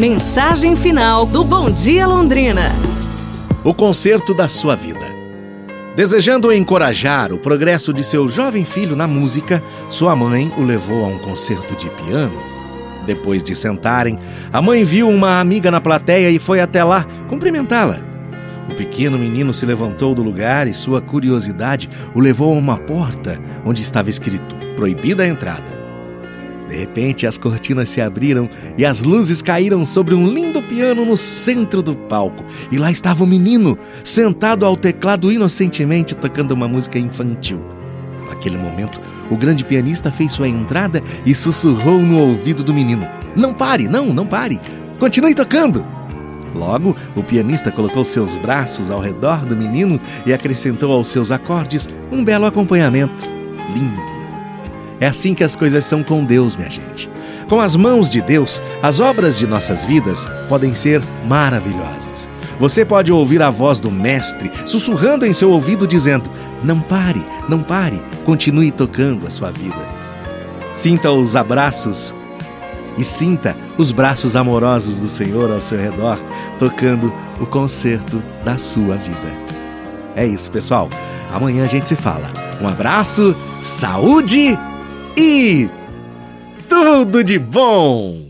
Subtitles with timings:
[0.00, 2.72] Mensagem final do Bom Dia Londrina.
[3.62, 5.04] O concerto da sua vida.
[5.94, 11.08] Desejando encorajar o progresso de seu jovem filho na música, sua mãe o levou a
[11.08, 12.42] um concerto de piano.
[13.04, 14.18] Depois de sentarem,
[14.50, 18.00] a mãe viu uma amiga na plateia e foi até lá cumprimentá-la.
[18.70, 23.38] O pequeno menino se levantou do lugar e sua curiosidade o levou a uma porta
[23.66, 25.79] onde estava escrito: Proibida a entrada.
[26.70, 28.48] De repente, as cortinas se abriram
[28.78, 32.44] e as luzes caíram sobre um lindo piano no centro do palco.
[32.70, 37.60] E lá estava o menino, sentado ao teclado inocentemente tocando uma música infantil.
[38.28, 43.52] Naquele momento, o grande pianista fez sua entrada e sussurrou no ouvido do menino: Não
[43.52, 44.60] pare, não, não pare,
[45.00, 45.84] continue tocando.
[46.54, 51.88] Logo, o pianista colocou seus braços ao redor do menino e acrescentou aos seus acordes
[52.12, 53.28] um belo acompanhamento.
[53.74, 54.19] Lindo.
[55.00, 57.10] É assim que as coisas são com Deus, minha gente.
[57.48, 62.28] Com as mãos de Deus, as obras de nossas vidas podem ser maravilhosas.
[62.60, 66.30] Você pode ouvir a voz do Mestre sussurrando em seu ouvido, dizendo:
[66.62, 69.88] Não pare, não pare, continue tocando a sua vida.
[70.74, 72.14] Sinta os abraços
[72.98, 76.20] e sinta os braços amorosos do Senhor ao seu redor,
[76.58, 79.40] tocando o concerto da sua vida.
[80.14, 80.90] É isso, pessoal.
[81.32, 82.30] Amanhã a gente se fala.
[82.60, 84.58] Um abraço, saúde
[85.20, 85.68] e
[86.66, 88.29] tudo de bom!